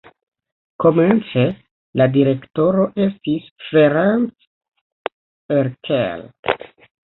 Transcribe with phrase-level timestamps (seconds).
[0.83, 1.43] Komence
[2.01, 5.15] la direktoro estis Ferenc
[5.61, 6.29] Erkel.